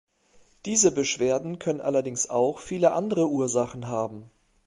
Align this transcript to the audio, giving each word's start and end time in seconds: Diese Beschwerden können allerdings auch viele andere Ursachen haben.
Diese 0.65 0.91
Beschwerden 0.91 1.59
können 1.59 1.79
allerdings 1.79 2.27
auch 2.27 2.57
viele 2.57 2.93
andere 2.93 3.29
Ursachen 3.29 3.85
haben. 3.87 4.31